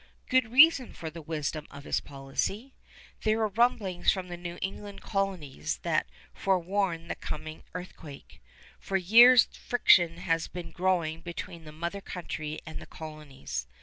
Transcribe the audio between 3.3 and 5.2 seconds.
are rumblings from the New England